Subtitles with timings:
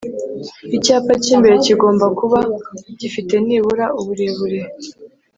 [0.75, 2.39] Icyapa cy’imbere kigomba kuba
[2.99, 4.59] gifite nibura uburebure